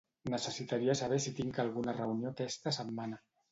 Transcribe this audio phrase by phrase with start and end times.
[0.33, 3.25] Necessitaria saber si tinc alguna reunió aquesta setmana.